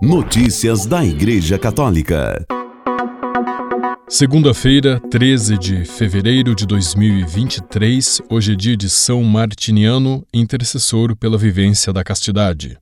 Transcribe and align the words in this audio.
Notícias 0.00 0.86
da 0.86 1.04
Igreja 1.04 1.58
Católica. 1.58 2.46
Segunda-feira, 4.08 5.00
13 5.10 5.58
de 5.58 5.84
fevereiro 5.84 6.54
de 6.54 6.64
2023, 6.66 8.22
hoje 8.30 8.52
é 8.52 8.54
dia 8.54 8.76
de 8.76 8.88
São 8.88 9.24
Martiniano, 9.24 10.24
intercessor 10.32 11.16
pela 11.16 11.36
vivência 11.36 11.92
da 11.92 12.04
castidade. 12.04 12.78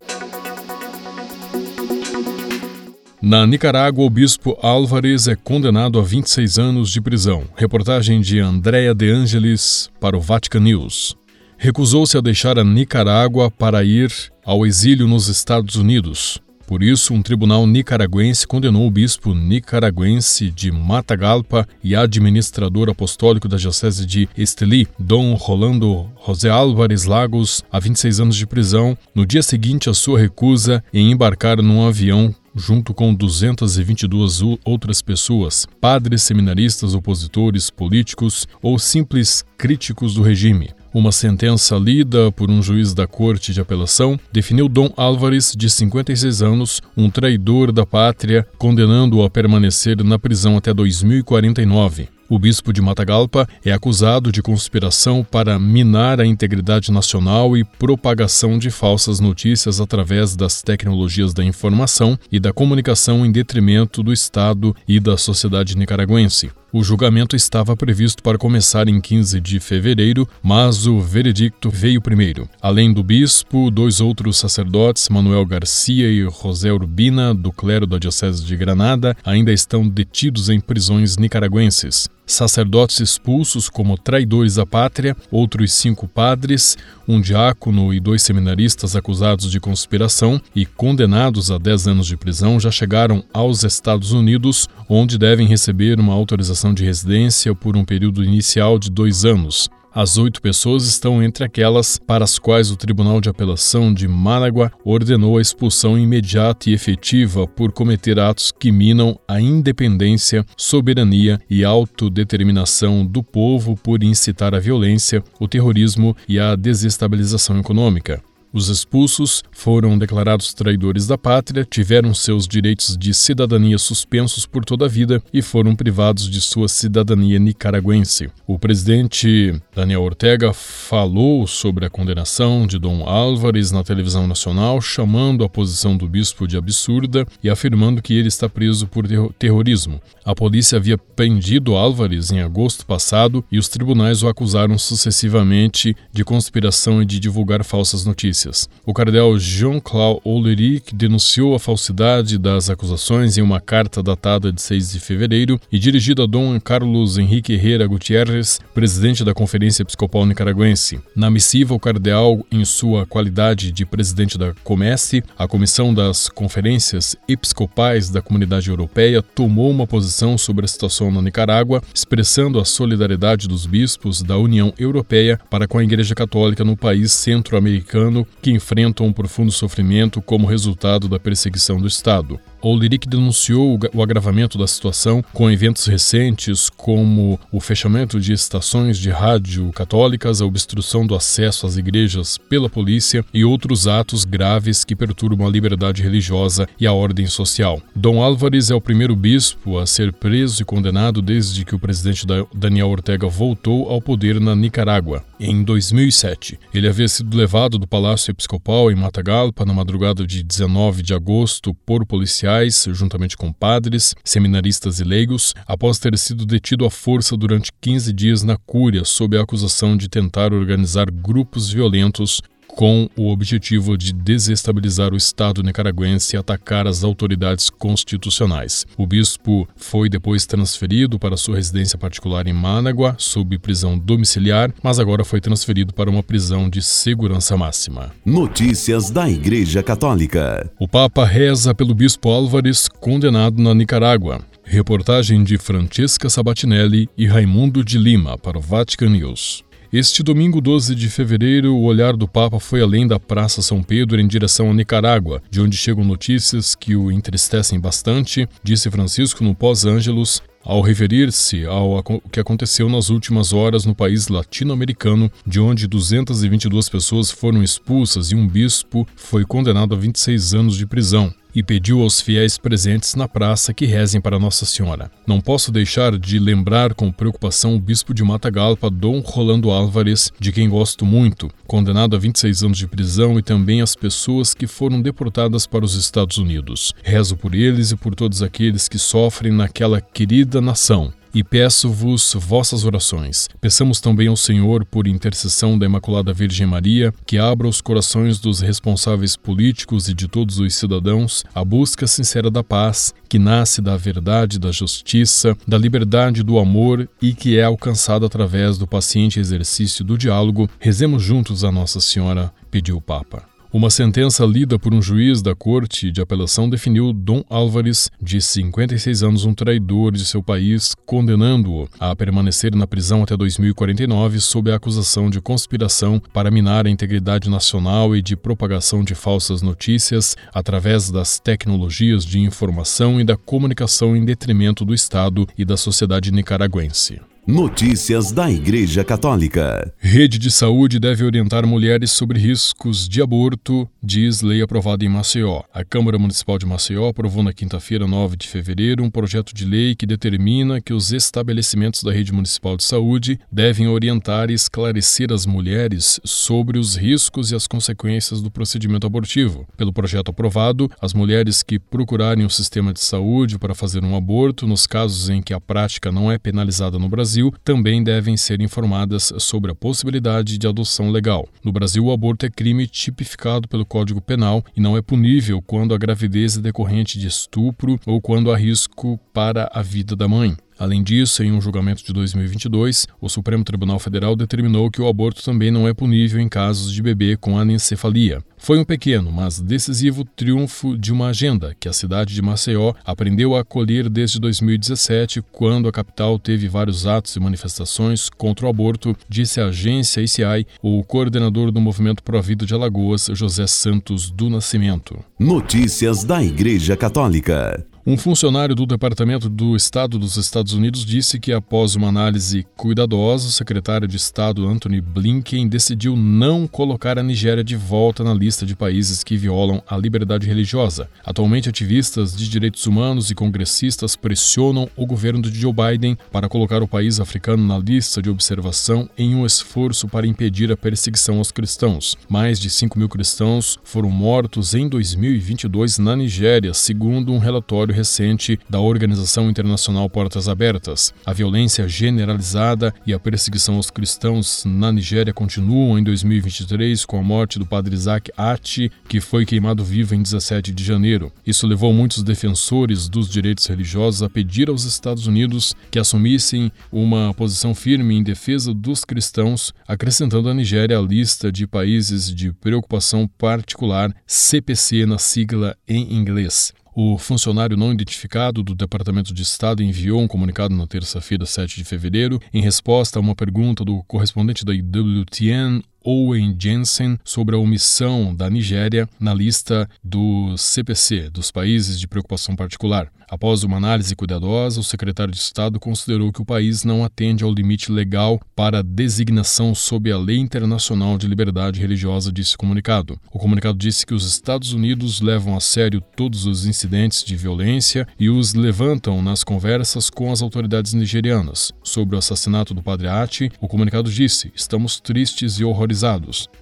Na 3.22 3.46
Nicarágua, 3.46 4.04
o 4.04 4.10
bispo 4.10 4.54
Álvares 4.60 5.26
é 5.26 5.34
condenado 5.34 5.98
a 5.98 6.02
26 6.02 6.58
anos 6.58 6.90
de 6.90 7.00
prisão. 7.00 7.44
Reportagem 7.56 8.20
de 8.20 8.40
Andrea 8.40 8.94
De 8.94 9.10
Angelis 9.10 9.88
para 9.98 10.18
o 10.18 10.20
Vatican 10.20 10.60
News. 10.60 11.16
Recusou-se 11.56 12.18
a 12.18 12.20
deixar 12.20 12.58
a 12.58 12.64
Nicarágua 12.64 13.50
para 13.50 13.82
ir 13.82 14.12
ao 14.44 14.66
exílio 14.66 15.08
nos 15.08 15.28
Estados 15.28 15.76
Unidos. 15.76 16.44
Por 16.66 16.82
isso, 16.82 17.14
um 17.14 17.22
tribunal 17.22 17.64
nicaragüense 17.64 18.46
condenou 18.46 18.86
o 18.86 18.90
bispo 18.90 19.32
nicaragüense 19.32 20.50
de 20.50 20.72
Matagalpa 20.72 21.66
e 21.82 21.94
administrador 21.94 22.90
apostólico 22.90 23.46
da 23.46 23.56
Diocese 23.56 24.04
de 24.04 24.28
Estelí, 24.36 24.88
Dom 24.98 25.34
Rolando 25.34 26.10
José 26.26 26.50
Álvares 26.50 27.04
Lagos, 27.04 27.62
a 27.70 27.78
26 27.78 28.20
anos 28.20 28.36
de 28.36 28.46
prisão, 28.46 28.98
no 29.14 29.24
dia 29.24 29.44
seguinte 29.44 29.88
à 29.88 29.94
sua 29.94 30.18
recusa 30.18 30.82
em 30.92 31.12
embarcar 31.12 31.62
num 31.62 31.86
avião 31.86 32.34
junto 32.56 32.94
com 32.94 33.14
222 33.14 34.40
outras 34.64 35.02
pessoas, 35.02 35.66
padres, 35.80 36.22
seminaristas, 36.22 36.94
opositores, 36.94 37.68
políticos 37.68 38.48
ou 38.62 38.78
simples 38.78 39.44
críticos 39.58 40.14
do 40.14 40.22
regime. 40.22 40.70
Uma 40.96 41.12
sentença 41.12 41.76
lida 41.76 42.32
por 42.32 42.50
um 42.50 42.62
juiz 42.62 42.94
da 42.94 43.06
Corte 43.06 43.52
de 43.52 43.60
Apelação 43.60 44.18
definiu 44.32 44.66
Dom 44.66 44.90
Álvares, 44.96 45.52
de 45.54 45.68
56 45.68 46.40
anos, 46.40 46.80
um 46.96 47.10
traidor 47.10 47.70
da 47.70 47.84
pátria, 47.84 48.48
condenando-o 48.56 49.22
a 49.22 49.28
permanecer 49.28 50.02
na 50.02 50.18
prisão 50.18 50.56
até 50.56 50.72
2049. 50.72 52.08
O 52.30 52.38
bispo 52.38 52.72
de 52.72 52.80
Matagalpa 52.80 53.46
é 53.62 53.72
acusado 53.72 54.32
de 54.32 54.40
conspiração 54.40 55.22
para 55.22 55.58
minar 55.58 56.18
a 56.18 56.24
integridade 56.24 56.90
nacional 56.90 57.58
e 57.58 57.62
propagação 57.62 58.58
de 58.58 58.70
falsas 58.70 59.20
notícias 59.20 59.82
através 59.82 60.34
das 60.34 60.62
tecnologias 60.62 61.34
da 61.34 61.44
informação 61.44 62.18
e 62.32 62.40
da 62.40 62.54
comunicação 62.54 63.24
em 63.26 63.30
detrimento 63.30 64.02
do 64.02 64.14
Estado 64.14 64.74
e 64.88 64.98
da 64.98 65.18
sociedade 65.18 65.76
nicaragüense. 65.76 66.50
O 66.76 66.84
julgamento 66.84 67.34
estava 67.34 67.74
previsto 67.74 68.22
para 68.22 68.36
começar 68.36 68.86
em 68.86 69.00
15 69.00 69.40
de 69.40 69.58
fevereiro, 69.58 70.28
mas 70.42 70.86
o 70.86 71.00
veredicto 71.00 71.70
veio 71.70 72.02
primeiro. 72.02 72.46
Além 72.60 72.92
do 72.92 73.02
bispo, 73.02 73.70
dois 73.70 73.98
outros 73.98 74.36
sacerdotes, 74.36 75.08
Manuel 75.08 75.46
Garcia 75.46 76.06
e 76.06 76.28
José 76.28 76.70
Urbina, 76.70 77.34
do 77.34 77.50
clero 77.50 77.86
da 77.86 77.96
Diocese 77.96 78.44
de 78.44 78.54
Granada, 78.58 79.16
ainda 79.24 79.54
estão 79.54 79.88
detidos 79.88 80.50
em 80.50 80.60
prisões 80.60 81.16
nicaragüenses 81.16 82.10
sacerdotes 82.26 83.00
expulsos 83.00 83.68
como 83.68 83.96
traidores 83.96 84.58
à 84.58 84.66
pátria, 84.66 85.16
outros 85.30 85.72
cinco 85.72 86.08
padres, 86.08 86.76
um 87.06 87.20
diácono 87.20 87.94
e 87.94 88.00
dois 88.00 88.22
seminaristas 88.22 88.96
acusados 88.96 89.50
de 89.50 89.60
conspiração 89.60 90.40
e 90.54 90.66
condenados 90.66 91.50
a 91.50 91.58
10 91.58 91.88
anos 91.88 92.06
de 92.06 92.16
prisão 92.16 92.58
já 92.58 92.70
chegaram 92.70 93.22
aos 93.32 93.62
Estados 93.62 94.12
Unidos, 94.12 94.68
onde 94.88 95.16
devem 95.16 95.46
receber 95.46 96.00
uma 96.00 96.12
autorização 96.12 96.74
de 96.74 96.84
residência 96.84 97.54
por 97.54 97.76
um 97.76 97.84
período 97.84 98.24
inicial 98.24 98.78
de 98.78 98.90
dois 98.90 99.24
anos. 99.24 99.70
As 99.96 100.18
oito 100.18 100.42
pessoas 100.42 100.86
estão 100.86 101.22
entre 101.22 101.42
aquelas 101.42 101.98
para 101.98 102.22
as 102.22 102.38
quais 102.38 102.70
o 102.70 102.76
Tribunal 102.76 103.18
de 103.18 103.30
Apelação 103.30 103.94
de 103.94 104.06
Managua 104.06 104.70
ordenou 104.84 105.38
a 105.38 105.40
expulsão 105.40 105.98
imediata 105.98 106.68
e 106.68 106.74
efetiva 106.74 107.48
por 107.48 107.72
cometer 107.72 108.20
atos 108.20 108.52
que 108.52 108.70
minam 108.70 109.18
a 109.26 109.40
independência, 109.40 110.44
soberania 110.54 111.40
e 111.48 111.64
autodeterminação 111.64 113.06
do 113.06 113.22
povo 113.22 113.74
por 113.74 114.02
incitar 114.02 114.54
a 114.54 114.58
violência, 114.58 115.24
o 115.40 115.48
terrorismo 115.48 116.14
e 116.28 116.38
a 116.38 116.54
desestabilização 116.54 117.58
econômica. 117.58 118.22
Os 118.56 118.70
expulsos 118.70 119.44
foram 119.52 119.98
declarados 119.98 120.54
traidores 120.54 121.06
da 121.06 121.18
pátria, 121.18 121.62
tiveram 121.62 122.14
seus 122.14 122.48
direitos 122.48 122.96
de 122.96 123.12
cidadania 123.12 123.76
suspensos 123.76 124.46
por 124.46 124.64
toda 124.64 124.86
a 124.86 124.88
vida 124.88 125.22
e 125.30 125.42
foram 125.42 125.76
privados 125.76 126.26
de 126.26 126.40
sua 126.40 126.66
cidadania 126.66 127.38
nicaragüense. 127.38 128.30
O 128.46 128.58
presidente 128.58 129.60
Daniel 129.74 130.00
Ortega 130.00 130.54
falou 130.54 131.46
sobre 131.46 131.84
a 131.84 131.90
condenação 131.90 132.66
de 132.66 132.78
Dom 132.78 133.06
Álvares 133.06 133.72
na 133.72 133.84
televisão 133.84 134.26
nacional, 134.26 134.80
chamando 134.80 135.44
a 135.44 135.50
posição 135.50 135.94
do 135.94 136.08
bispo 136.08 136.48
de 136.48 136.56
absurda 136.56 137.26
e 137.44 137.50
afirmando 137.50 138.00
que 138.00 138.14
ele 138.14 138.28
está 138.28 138.48
preso 138.48 138.86
por 138.86 139.06
terrorismo. 139.38 140.00
A 140.24 140.34
polícia 140.34 140.78
havia 140.78 140.96
prendido 140.96 141.74
Álvares 141.74 142.30
em 142.30 142.40
agosto 142.40 142.86
passado 142.86 143.44
e 143.52 143.58
os 143.58 143.68
tribunais 143.68 144.22
o 144.22 144.28
acusaram 144.28 144.78
sucessivamente 144.78 145.94
de 146.10 146.24
conspiração 146.24 147.02
e 147.02 147.04
de 147.04 147.20
divulgar 147.20 147.62
falsas 147.62 148.06
notícias. 148.06 148.45
O 148.84 148.92
cardeal 148.92 149.38
Jean-Claude 149.38 150.20
Olleric 150.24 150.94
denunciou 150.94 151.54
a 151.54 151.58
falsidade 151.58 152.38
das 152.38 152.70
acusações 152.70 153.36
em 153.36 153.42
uma 153.42 153.60
carta 153.60 154.02
datada 154.02 154.52
de 154.52 154.60
6 154.60 154.92
de 154.92 155.00
fevereiro 155.00 155.60
e 155.70 155.78
dirigida 155.78 156.24
a 156.24 156.26
Dom 156.26 156.58
Carlos 156.60 157.18
Henrique 157.18 157.52
Herrera 157.52 157.86
Gutierrez, 157.86 158.60
presidente 158.74 159.24
da 159.24 159.34
Conferência 159.34 159.82
Episcopal 159.82 160.26
Nicaragüense. 160.26 161.00
Na 161.14 161.30
missiva, 161.30 161.74
o 161.74 161.80
cardeal, 161.80 162.44
em 162.50 162.64
sua 162.64 163.06
qualidade 163.06 163.72
de 163.72 163.84
presidente 163.84 164.38
da 164.38 164.54
Comesse, 164.62 165.22
a 165.38 165.46
Comissão 165.46 165.92
das 165.92 166.28
Conferências 166.28 167.16
Episcopais 167.28 168.10
da 168.10 168.22
Comunidade 168.22 168.70
Europeia, 168.70 169.22
tomou 169.22 169.70
uma 169.70 169.86
posição 169.86 170.38
sobre 170.38 170.64
a 170.64 170.68
situação 170.68 171.10
na 171.10 171.22
Nicarágua, 171.22 171.82
expressando 171.94 172.58
a 172.58 172.64
solidariedade 172.64 173.48
dos 173.48 173.66
bispos 173.66 174.22
da 174.22 174.36
União 174.36 174.72
Europeia 174.78 175.38
para 175.50 175.66
com 175.66 175.78
a 175.78 175.84
Igreja 175.84 176.14
Católica 176.14 176.64
no 176.64 176.76
país 176.76 177.12
centro-americano 177.12 178.26
que 178.40 178.50
enfrentam 178.50 179.06
um 179.06 179.12
profundo 179.12 179.50
sofrimento 179.50 180.20
como 180.22 180.46
resultado 180.46 181.08
da 181.08 181.18
perseguição 181.18 181.80
do 181.80 181.86
Estado. 181.86 182.38
Olderic 182.66 183.08
denunciou 183.08 183.78
o 183.94 184.02
agravamento 184.02 184.58
da 184.58 184.66
situação 184.66 185.22
com 185.32 185.48
eventos 185.48 185.86
recentes 185.86 186.68
como 186.68 187.38
o 187.52 187.60
fechamento 187.60 188.18
de 188.18 188.32
estações 188.32 188.98
de 188.98 189.08
rádio 189.08 189.70
católicas, 189.70 190.40
a 190.40 190.46
obstrução 190.46 191.06
do 191.06 191.14
acesso 191.14 191.64
às 191.64 191.76
igrejas 191.76 192.36
pela 192.36 192.68
polícia 192.68 193.24
e 193.32 193.44
outros 193.44 193.86
atos 193.86 194.24
graves 194.24 194.82
que 194.82 194.96
perturbam 194.96 195.46
a 195.46 195.50
liberdade 195.50 196.02
religiosa 196.02 196.66
e 196.80 196.88
a 196.88 196.92
ordem 196.92 197.28
social. 197.28 197.80
Dom 197.94 198.20
Álvares 198.20 198.68
é 198.68 198.74
o 198.74 198.80
primeiro 198.80 199.14
bispo 199.14 199.78
a 199.78 199.86
ser 199.86 200.12
preso 200.12 200.60
e 200.60 200.64
condenado 200.64 201.22
desde 201.22 201.64
que 201.64 201.74
o 201.76 201.78
presidente 201.78 202.26
Daniel 202.52 202.88
Ortega 202.88 203.28
voltou 203.28 203.88
ao 203.88 204.02
poder 204.02 204.40
na 204.40 204.56
Nicarágua, 204.56 205.24
em 205.38 205.62
2007. 205.62 206.58
Ele 206.74 206.88
havia 206.88 207.06
sido 207.06 207.36
levado 207.36 207.78
do 207.78 207.86
Palácio 207.86 208.32
Episcopal 208.32 208.90
em 208.90 208.96
Matagalpa 208.96 209.64
na 209.64 209.72
madrugada 209.72 210.26
de 210.26 210.42
19 210.42 211.02
de 211.04 211.14
agosto 211.14 211.72
por 211.72 212.04
policiais 212.04 212.55
juntamente 212.92 213.36
com 213.36 213.52
padres, 213.52 214.14
seminaristas 214.24 215.00
e 215.00 215.04
leigos, 215.04 215.54
após 215.66 215.98
ter 215.98 216.16
sido 216.18 216.46
detido 216.46 216.84
à 216.84 216.90
força 216.90 217.36
durante 217.36 217.70
15 217.80 218.12
dias 218.12 218.42
na 218.42 218.56
Cúria 218.56 219.04
sob 219.04 219.36
a 219.36 219.42
acusação 219.42 219.96
de 219.96 220.08
tentar 220.08 220.52
organizar 220.52 221.10
grupos 221.10 221.70
violentos 221.70 222.40
com 222.66 223.08
o 223.16 223.30
objetivo 223.30 223.96
de 223.96 224.12
desestabilizar 224.12 225.12
o 225.12 225.16
Estado 225.16 225.62
nicaragüense 225.62 226.36
e 226.36 226.38
atacar 226.38 226.86
as 226.86 227.02
autoridades 227.02 227.70
constitucionais. 227.70 228.86
O 228.96 229.06
bispo 229.06 229.68
foi 229.76 230.08
depois 230.08 230.46
transferido 230.46 231.18
para 231.18 231.36
sua 231.36 231.56
residência 231.56 231.98
particular 231.98 232.46
em 232.46 232.52
Managua, 232.52 233.14
sob 233.18 233.58
prisão 233.58 233.98
domiciliar, 233.98 234.72
mas 234.82 234.98
agora 234.98 235.24
foi 235.24 235.40
transferido 235.40 235.94
para 235.94 236.10
uma 236.10 236.22
prisão 236.22 236.68
de 236.68 236.82
segurança 236.82 237.56
máxima. 237.56 238.12
Notícias 238.24 239.10
da 239.10 239.28
Igreja 239.28 239.82
Católica. 239.82 240.70
O 240.78 240.86
Papa 240.86 241.24
reza 241.24 241.74
pelo 241.74 241.94
bispo 241.94 242.28
Álvares, 242.28 242.88
condenado 242.88 243.60
na 243.60 243.74
Nicarágua. 243.74 244.40
Reportagem 244.64 245.44
de 245.44 245.58
Francesca 245.58 246.28
Sabatinelli 246.28 247.08
e 247.16 247.24
Raimundo 247.26 247.84
de 247.84 247.98
Lima 247.98 248.36
para 248.36 248.58
o 248.58 248.60
Vatican 248.60 249.10
News. 249.10 249.64
Este 249.98 250.22
domingo 250.22 250.60
12 250.60 250.94
de 250.94 251.08
fevereiro, 251.08 251.74
o 251.74 251.84
olhar 251.84 252.14
do 252.14 252.28
Papa 252.28 252.60
foi 252.60 252.82
além 252.82 253.06
da 253.06 253.18
Praça 253.18 253.62
São 253.62 253.82
Pedro 253.82 254.20
em 254.20 254.26
direção 254.26 254.70
a 254.70 254.74
Nicarágua, 254.74 255.42
de 255.50 255.58
onde 255.58 255.74
chegam 255.74 256.04
notícias 256.04 256.74
que 256.74 256.94
o 256.94 257.10
entristecem 257.10 257.80
bastante, 257.80 258.46
disse 258.62 258.90
Francisco 258.90 259.42
no 259.42 259.54
Pós-Ângelos, 259.54 260.42
ao 260.62 260.82
referir-se 260.82 261.64
ao 261.64 262.04
que 262.30 262.38
aconteceu 262.38 262.90
nas 262.90 263.08
últimas 263.08 263.54
horas 263.54 263.86
no 263.86 263.94
país 263.94 264.28
latino-americano, 264.28 265.32
de 265.46 265.60
onde 265.60 265.86
222 265.86 266.90
pessoas 266.90 267.30
foram 267.30 267.62
expulsas 267.62 268.32
e 268.32 268.34
um 268.34 268.46
bispo 268.46 269.08
foi 269.16 269.46
condenado 269.46 269.94
a 269.94 269.98
26 269.98 270.52
anos 270.52 270.76
de 270.76 270.84
prisão 270.84 271.32
e 271.56 271.62
pediu 271.62 272.02
aos 272.02 272.20
fiéis 272.20 272.58
presentes 272.58 273.14
na 273.14 273.26
praça 273.26 273.72
que 273.72 273.86
rezem 273.86 274.20
para 274.20 274.38
Nossa 274.38 274.66
Senhora. 274.66 275.10
Não 275.26 275.40
posso 275.40 275.72
deixar 275.72 276.18
de 276.18 276.38
lembrar 276.38 276.92
com 276.92 277.10
preocupação 277.10 277.74
o 277.74 277.80
bispo 277.80 278.12
de 278.12 278.22
Matagalpa, 278.22 278.90
Dom 278.90 279.20
Rolando 279.20 279.70
Álvares, 279.70 280.30
de 280.38 280.52
quem 280.52 280.68
gosto 280.68 281.06
muito, 281.06 281.50
condenado 281.66 282.14
a 282.14 282.18
26 282.18 282.62
anos 282.62 282.78
de 282.78 282.86
prisão, 282.86 283.38
e 283.38 283.42
também 283.42 283.80
as 283.80 283.96
pessoas 283.96 284.52
que 284.52 284.66
foram 284.66 285.00
deportadas 285.00 285.66
para 285.66 285.82
os 285.82 285.94
Estados 285.94 286.36
Unidos. 286.36 286.92
Rezo 287.02 287.38
por 287.38 287.54
eles 287.54 287.90
e 287.90 287.96
por 287.96 288.14
todos 288.14 288.42
aqueles 288.42 288.86
que 288.86 288.98
sofrem 288.98 289.50
naquela 289.50 289.98
querida 289.98 290.60
nação 290.60 291.10
e 291.36 291.44
peço-vos 291.44 292.34
vossas 292.38 292.86
orações. 292.86 293.46
Peçamos 293.60 294.00
também 294.00 294.26
ao 294.26 294.38
Senhor, 294.38 294.86
por 294.86 295.06
intercessão 295.06 295.78
da 295.78 295.84
Imaculada 295.84 296.32
Virgem 296.32 296.66
Maria, 296.66 297.12
que 297.26 297.36
abra 297.36 297.68
os 297.68 297.82
corações 297.82 298.38
dos 298.38 298.60
responsáveis 298.60 299.36
políticos 299.36 300.08
e 300.08 300.14
de 300.14 300.28
todos 300.28 300.58
os 300.58 300.74
cidadãos 300.74 301.44
a 301.54 301.62
busca 301.62 302.06
sincera 302.06 302.50
da 302.50 302.64
paz, 302.64 303.12
que 303.28 303.38
nasce 303.38 303.82
da 303.82 303.98
verdade, 303.98 304.58
da 304.58 304.72
justiça, 304.72 305.54
da 305.68 305.76
liberdade, 305.76 306.42
do 306.42 306.58
amor 306.58 307.06
e 307.20 307.34
que 307.34 307.58
é 307.58 307.64
alcançada 307.64 308.24
através 308.24 308.78
do 308.78 308.86
paciente 308.86 309.38
exercício 309.38 310.02
do 310.02 310.16
diálogo. 310.16 310.70
Rezemos 310.80 311.22
juntos 311.22 311.64
a 311.64 311.70
Nossa 311.70 312.00
Senhora, 312.00 312.50
pediu 312.70 312.96
o 312.96 313.02
Papa. 313.02 313.55
Uma 313.76 313.90
sentença 313.90 314.42
lida 314.46 314.78
por 314.78 314.94
um 314.94 315.02
juiz 315.02 315.42
da 315.42 315.54
Corte 315.54 316.10
de 316.10 316.22
Apelação 316.22 316.66
definiu 316.66 317.12
Dom 317.12 317.44
Álvares, 317.46 318.10
de 318.18 318.40
56 318.40 319.22
anos, 319.22 319.44
um 319.44 319.52
traidor 319.52 320.12
de 320.12 320.24
seu 320.24 320.42
país, 320.42 320.94
condenando-o 321.04 321.86
a 322.00 322.16
permanecer 322.16 322.74
na 322.74 322.86
prisão 322.86 323.22
até 323.22 323.36
2049 323.36 324.40
sob 324.40 324.72
a 324.72 324.76
acusação 324.76 325.28
de 325.28 325.42
conspiração 325.42 326.18
para 326.32 326.50
minar 326.50 326.86
a 326.86 326.90
integridade 326.90 327.50
nacional 327.50 328.16
e 328.16 328.22
de 328.22 328.34
propagação 328.34 329.04
de 329.04 329.14
falsas 329.14 329.60
notícias 329.60 330.38
através 330.54 331.10
das 331.10 331.38
tecnologias 331.38 332.24
de 332.24 332.38
informação 332.38 333.20
e 333.20 333.24
da 333.24 333.36
comunicação 333.36 334.16
em 334.16 334.24
detrimento 334.24 334.86
do 334.86 334.94
Estado 334.94 335.46
e 335.58 335.66
da 335.66 335.76
sociedade 335.76 336.32
nicaragüense. 336.32 337.20
Notícias 337.46 338.32
da 338.32 338.50
Igreja 338.50 339.04
Católica. 339.04 339.94
Rede 340.00 340.36
de 340.36 340.50
saúde 340.50 340.98
deve 340.98 341.22
orientar 341.22 341.64
mulheres 341.64 342.10
sobre 342.10 342.40
riscos 342.40 343.08
de 343.08 343.22
aborto, 343.22 343.88
diz 344.02 344.40
lei 344.40 344.60
aprovada 344.60 345.04
em 345.04 345.08
Maceió. 345.08 345.62
A 345.72 345.84
Câmara 345.84 346.18
Municipal 346.18 346.58
de 346.58 346.66
Maceió 346.66 347.06
aprovou 347.06 347.44
na 347.44 347.52
quinta-feira, 347.52 348.04
9 348.04 348.36
de 348.36 348.48
fevereiro, 348.48 349.04
um 349.04 349.08
projeto 349.08 349.54
de 349.54 349.64
lei 349.64 349.94
que 349.94 350.06
determina 350.06 350.80
que 350.80 350.92
os 350.92 351.12
estabelecimentos 351.12 352.02
da 352.02 352.10
rede 352.10 352.32
municipal 352.32 352.76
de 352.76 352.82
saúde 352.82 353.38
devem 353.50 353.86
orientar 353.86 354.50
e 354.50 354.54
esclarecer 354.54 355.32
as 355.32 355.46
mulheres 355.46 356.18
sobre 356.24 356.80
os 356.80 356.96
riscos 356.96 357.52
e 357.52 357.54
as 357.54 357.68
consequências 357.68 358.42
do 358.42 358.50
procedimento 358.50 359.06
abortivo. 359.06 359.68
Pelo 359.76 359.92
projeto 359.92 360.30
aprovado, 360.30 360.90
as 361.00 361.14
mulheres 361.14 361.62
que 361.62 361.78
procurarem 361.78 362.44
o 362.44 362.50
sistema 362.50 362.92
de 362.92 362.98
saúde 362.98 363.56
para 363.56 363.72
fazer 363.72 364.02
um 364.02 364.16
aborto, 364.16 364.66
nos 364.66 364.84
casos 364.84 365.30
em 365.30 365.40
que 365.40 365.54
a 365.54 365.60
prática 365.60 366.10
não 366.10 366.28
é 366.28 366.38
penalizada 366.38 366.98
no 366.98 367.08
Brasil, 367.08 367.35
Brasil 367.36 367.52
também 367.62 368.02
devem 368.02 368.34
ser 368.34 368.62
informadas 368.62 369.30
sobre 369.38 369.70
a 369.70 369.74
possibilidade 369.74 370.56
de 370.56 370.66
adoção 370.66 371.10
legal. 371.10 371.46
No 371.62 371.70
Brasil, 371.70 372.06
o 372.06 372.10
aborto 372.10 372.46
é 372.46 372.50
crime 372.50 372.86
tipificado 372.86 373.68
pelo 373.68 373.84
Código 373.84 374.22
Penal 374.22 374.64
e 374.74 374.80
não 374.80 374.96
é 374.96 375.02
punível 375.02 375.60
quando 375.60 375.92
a 375.92 375.98
gravidez 375.98 376.56
é 376.56 376.62
decorrente 376.62 377.18
de 377.18 377.26
estupro 377.26 378.00
ou 378.06 378.22
quando 378.22 378.50
há 378.50 378.56
risco 378.56 379.20
para 379.34 379.68
a 379.70 379.82
vida 379.82 380.16
da 380.16 380.26
mãe. 380.26 380.56
Além 380.78 381.02
disso, 381.02 381.42
em 381.42 381.52
um 381.52 381.60
julgamento 381.60 382.04
de 382.04 382.12
2022, 382.12 383.06
o 383.20 383.28
Supremo 383.28 383.64
Tribunal 383.64 383.98
Federal 383.98 384.36
determinou 384.36 384.90
que 384.90 385.00
o 385.00 385.08
aborto 385.08 385.42
também 385.42 385.70
não 385.70 385.88
é 385.88 385.94
punível 385.94 386.40
em 386.40 386.48
casos 386.48 386.92
de 386.92 387.02
bebê 387.02 387.36
com 387.36 387.58
anencefalia. 387.58 388.42
Foi 388.58 388.78
um 388.78 388.84
pequeno, 388.84 389.30
mas 389.30 389.60
decisivo 389.60 390.24
triunfo 390.24 390.96
de 390.96 391.12
uma 391.12 391.28
agenda 391.28 391.74
que 391.78 391.88
a 391.88 391.92
cidade 391.92 392.34
de 392.34 392.42
Maceió 392.42 392.92
aprendeu 393.04 393.54
a 393.54 393.60
acolher 393.60 394.08
desde 394.08 394.38
2017, 394.38 395.42
quando 395.52 395.88
a 395.88 395.92
capital 395.92 396.38
teve 396.38 396.68
vários 396.68 397.06
atos 397.06 397.36
e 397.36 397.40
manifestações 397.40 398.28
contra 398.28 398.66
o 398.66 398.68
aborto, 398.68 399.16
disse 399.28 399.60
a 399.60 399.66
agência 399.66 400.20
ICI 400.20 400.66
o 400.82 401.02
coordenador 401.04 401.70
do 401.70 401.80
movimento 401.80 402.22
Pro 402.22 402.40
Vida 402.42 402.66
de 402.66 402.74
Alagoas, 402.74 403.28
José 403.32 403.66
Santos 403.66 404.30
do 404.30 404.50
Nascimento. 404.50 405.18
Notícias 405.38 406.24
da 406.24 406.42
Igreja 406.42 406.96
Católica. 406.96 407.86
Um 408.08 408.16
funcionário 408.16 408.72
do 408.72 408.86
Departamento 408.86 409.48
do 409.48 409.74
Estado 409.74 410.16
dos 410.16 410.36
Estados 410.36 410.72
Unidos 410.72 411.04
disse 411.04 411.40
que, 411.40 411.52
após 411.52 411.96
uma 411.96 412.06
análise 412.06 412.64
cuidadosa, 412.76 413.48
o 413.48 413.50
secretário 413.50 414.06
de 414.06 414.16
Estado 414.16 414.64
Anthony 414.64 415.00
Blinken 415.00 415.66
decidiu 415.66 416.16
não 416.16 416.68
colocar 416.68 417.18
a 417.18 417.22
Nigéria 417.24 417.64
de 417.64 417.74
volta 417.74 418.22
na 418.22 418.32
lista 418.32 418.64
de 418.64 418.76
países 418.76 419.24
que 419.24 419.36
violam 419.36 419.82
a 419.88 419.96
liberdade 419.96 420.46
religiosa. 420.46 421.08
Atualmente, 421.24 421.68
ativistas 421.68 422.36
de 422.36 422.48
direitos 422.48 422.86
humanos 422.86 423.32
e 423.32 423.34
congressistas 423.34 424.14
pressionam 424.14 424.88
o 424.94 425.04
governo 425.04 425.42
de 425.42 425.58
Joe 425.58 425.72
Biden 425.72 426.16
para 426.30 426.48
colocar 426.48 426.84
o 426.84 426.88
país 426.88 427.18
africano 427.18 427.66
na 427.66 427.76
lista 427.76 428.22
de 428.22 428.30
observação 428.30 429.10
em 429.18 429.34
um 429.34 429.44
esforço 429.44 430.06
para 430.06 430.28
impedir 430.28 430.70
a 430.70 430.76
perseguição 430.76 431.38
aos 431.38 431.50
cristãos. 431.50 432.16
Mais 432.28 432.60
de 432.60 432.70
5 432.70 432.96
mil 432.96 433.08
cristãos 433.08 433.80
foram 433.82 434.10
mortos 434.10 434.74
em 434.74 434.88
2022 434.88 435.98
na 435.98 436.14
Nigéria, 436.14 436.72
segundo 436.72 437.32
um 437.32 437.38
relatório 437.38 437.95
recente 437.96 438.60
da 438.68 438.78
Organização 438.78 439.48
Internacional 439.48 440.08
Portas 440.10 440.48
Abertas. 440.48 441.14
A 441.24 441.32
violência 441.32 441.88
generalizada 441.88 442.94
e 443.06 443.14
a 443.14 443.18
perseguição 443.18 443.76
aos 443.76 443.90
cristãos 443.90 444.64
na 444.66 444.92
Nigéria 444.92 445.32
continuam 445.32 445.98
em 445.98 446.04
2023 446.04 447.06
com 447.06 447.18
a 447.18 447.22
morte 447.22 447.58
do 447.58 447.64
padre 447.64 447.94
Isaac 447.94 448.30
Ati, 448.36 448.92
que 449.08 449.18
foi 449.18 449.46
queimado 449.46 449.82
vivo 449.82 450.14
em 450.14 450.22
17 450.22 450.72
de 450.72 450.84
janeiro. 450.84 451.32
Isso 451.46 451.66
levou 451.66 451.92
muitos 451.92 452.22
defensores 452.22 453.08
dos 453.08 453.30
direitos 453.30 453.66
religiosos 453.66 454.22
a 454.22 454.28
pedir 454.28 454.68
aos 454.68 454.84
Estados 454.84 455.26
Unidos 455.26 455.74
que 455.90 455.98
assumissem 455.98 456.70
uma 456.92 457.32
posição 457.32 457.74
firme 457.74 458.14
em 458.14 458.22
defesa 458.22 458.74
dos 458.74 459.04
cristãos, 459.04 459.72
acrescentando 459.88 460.50
a 460.50 460.54
Nigéria 460.54 460.98
à 460.98 461.00
lista 461.00 461.50
de 461.50 461.66
países 461.66 462.32
de 462.34 462.52
preocupação 462.52 463.26
particular 463.26 464.14
CPC 464.26 465.06
na 465.06 465.16
sigla 465.16 465.74
em 465.88 466.14
inglês. 466.14 466.74
O 466.98 467.18
funcionário 467.18 467.76
não 467.76 467.92
identificado 467.92 468.62
do 468.62 468.74
Departamento 468.74 469.34
de 469.34 469.42
Estado 469.42 469.82
enviou 469.82 470.18
um 470.18 470.26
comunicado 470.26 470.74
na 470.74 470.86
terça-feira, 470.86 471.44
7 471.44 471.76
de 471.76 471.84
fevereiro, 471.84 472.40
em 472.54 472.62
resposta 472.62 473.18
a 473.18 473.20
uma 473.20 473.34
pergunta 473.34 473.84
do 473.84 474.02
correspondente 474.04 474.64
da 474.64 474.72
IWTN, 474.74 475.82
Owen 476.06 476.56
Jensen 476.56 477.18
sobre 477.24 477.56
a 477.56 477.58
omissão 477.58 478.32
da 478.32 478.48
Nigéria 478.48 479.08
na 479.18 479.34
lista 479.34 479.90
do 480.04 480.56
CPC, 480.56 481.30
dos 481.30 481.50
países 481.50 481.98
de 481.98 482.06
preocupação 482.06 482.54
particular. 482.54 483.10
Após 483.28 483.64
uma 483.64 483.76
análise 483.76 484.14
cuidadosa, 484.14 484.78
o 484.78 484.84
secretário 484.84 485.32
de 485.32 485.40
Estado 485.40 485.80
considerou 485.80 486.32
que 486.32 486.40
o 486.40 486.44
país 486.44 486.84
não 486.84 487.04
atende 487.04 487.42
ao 487.42 487.52
limite 487.52 487.90
legal 487.90 488.40
para 488.54 488.84
designação 488.84 489.74
sob 489.74 490.12
a 490.12 490.16
Lei 490.16 490.38
Internacional 490.38 491.18
de 491.18 491.26
Liberdade 491.26 491.80
Religiosa, 491.80 492.30
disse 492.30 492.56
comunicado. 492.56 493.18
O 493.32 493.40
comunicado 493.40 493.76
disse 493.76 494.06
que 494.06 494.14
os 494.14 494.24
Estados 494.24 494.72
Unidos 494.72 495.20
levam 495.20 495.56
a 495.56 495.60
sério 495.60 496.00
todos 496.14 496.46
os 496.46 496.66
incidentes 496.66 497.24
de 497.24 497.34
violência 497.34 498.06
e 498.16 498.30
os 498.30 498.54
levantam 498.54 499.20
nas 499.20 499.42
conversas 499.42 500.08
com 500.08 500.30
as 500.30 500.40
autoridades 500.40 500.94
nigerianas. 500.94 501.72
Sobre 501.82 502.14
o 502.14 502.20
assassinato 502.20 502.72
do 502.72 502.82
padre 502.82 503.08
Ati, 503.08 503.50
o 503.60 503.66
comunicado 503.66 504.08
disse: 504.08 504.52
Estamos 504.54 505.00
tristes 505.00 505.58
e 505.58 505.64
horrorizados 505.64 505.95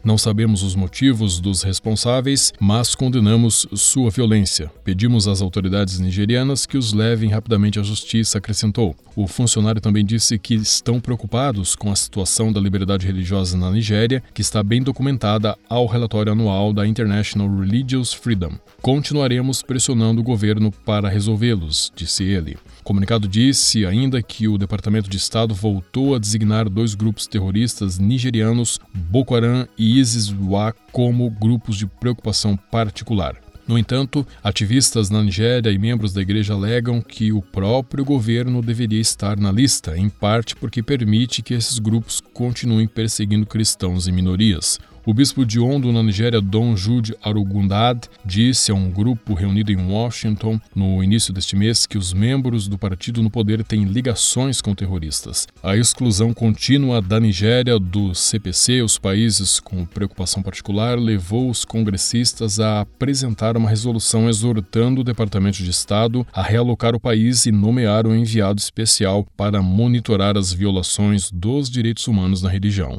não 0.04 0.18
sabemos 0.18 0.62
os 0.62 0.74
motivos 0.74 1.40
dos 1.40 1.62
responsáveis, 1.62 2.52
mas 2.60 2.94
condenamos 2.94 3.66
sua 3.74 4.10
violência. 4.10 4.70
Pedimos 4.84 5.26
às 5.26 5.40
autoridades 5.40 5.98
nigerianas 5.98 6.66
que 6.66 6.76
os 6.76 6.92
levem 6.92 7.30
rapidamente 7.30 7.78
à 7.78 7.82
justiça, 7.82 8.38
acrescentou. 8.38 8.94
O 9.16 9.28
funcionário 9.28 9.80
também 9.80 10.04
disse 10.04 10.38
que 10.38 10.54
estão 10.54 11.00
preocupados 11.00 11.76
com 11.76 11.90
a 11.90 11.96
situação 11.96 12.52
da 12.52 12.60
liberdade 12.60 13.06
religiosa 13.06 13.56
na 13.56 13.70
Nigéria, 13.70 14.22
que 14.34 14.42
está 14.42 14.62
bem 14.62 14.82
documentada 14.82 15.56
ao 15.68 15.86
relatório 15.86 16.32
anual 16.32 16.72
da 16.72 16.86
International 16.86 17.48
Religious 17.48 18.12
Freedom. 18.12 18.52
Continuaremos 18.82 19.62
pressionando 19.62 20.20
o 20.20 20.24
governo 20.24 20.72
para 20.84 21.08
resolvê-los, 21.08 21.92
disse 21.94 22.24
ele. 22.24 22.58
O 22.80 22.84
comunicado 22.84 23.26
disse 23.26 23.86
ainda 23.86 24.20
que 24.20 24.48
o 24.48 24.58
Departamento 24.58 25.08
de 25.08 25.16
Estado 25.16 25.54
voltou 25.54 26.14
a 26.14 26.18
designar 26.18 26.68
dois 26.68 26.94
grupos 26.94 27.26
terroristas 27.26 27.98
nigerianos, 27.98 28.78
Boko 28.92 29.23
Haram 29.28 29.66
e 29.78 29.98
ISIS-Wa, 29.98 30.74
como 30.92 31.30
grupos 31.30 31.76
de 31.76 31.86
preocupação 31.86 32.56
particular. 32.56 33.36
No 33.66 33.78
entanto, 33.78 34.26
ativistas 34.42 35.08
na 35.08 35.22
Nigéria 35.22 35.70
e 35.70 35.78
membros 35.78 36.12
da 36.12 36.20
igreja 36.20 36.52
alegam 36.52 37.00
que 37.00 37.32
o 37.32 37.40
próprio 37.40 38.04
governo 38.04 38.60
deveria 38.60 39.00
estar 39.00 39.38
na 39.38 39.50
lista, 39.50 39.96
em 39.96 40.10
parte 40.10 40.54
porque 40.54 40.82
permite 40.82 41.40
que 41.40 41.54
esses 41.54 41.78
grupos 41.78 42.20
continuem 42.20 42.86
perseguindo 42.86 43.46
cristãos 43.46 44.06
e 44.06 44.12
minorias. 44.12 44.78
O 45.06 45.12
bispo 45.12 45.44
de 45.44 45.60
Ondo, 45.60 45.92
na 45.92 46.02
Nigéria, 46.02 46.40
Dom 46.40 46.74
Jude 46.74 47.14
Arugundad, 47.22 48.08
disse 48.24 48.72
a 48.72 48.74
um 48.74 48.90
grupo 48.90 49.34
reunido 49.34 49.70
em 49.70 49.76
Washington 49.76 50.58
no 50.74 51.04
início 51.04 51.30
deste 51.30 51.54
mês 51.54 51.84
que 51.84 51.98
os 51.98 52.14
membros 52.14 52.68
do 52.68 52.78
partido 52.78 53.22
no 53.22 53.28
poder 53.28 53.62
têm 53.62 53.84
ligações 53.84 54.62
com 54.62 54.74
terroristas. 54.74 55.46
A 55.62 55.76
exclusão 55.76 56.32
contínua 56.32 57.02
da 57.02 57.20
Nigéria 57.20 57.78
do 57.78 58.14
CPC, 58.14 58.80
os 58.80 58.96
países 58.96 59.60
com 59.60 59.84
preocupação 59.84 60.42
particular, 60.42 60.98
levou 60.98 61.50
os 61.50 61.66
congressistas 61.66 62.58
a 62.58 62.80
apresentar 62.80 63.58
uma 63.58 63.68
resolução 63.68 64.26
exortando 64.26 65.02
o 65.02 65.04
Departamento 65.04 65.62
de 65.62 65.68
Estado 65.70 66.26
a 66.32 66.42
realocar 66.42 66.94
o 66.94 67.00
país 67.00 67.44
e 67.44 67.52
nomear 67.52 68.06
um 68.06 68.14
enviado 68.14 68.58
especial 68.58 69.26
para 69.36 69.60
monitorar 69.60 70.38
as 70.38 70.50
violações 70.50 71.30
dos 71.30 71.68
direitos 71.68 72.08
humanos 72.08 72.40
na 72.40 72.48
religião. 72.48 72.98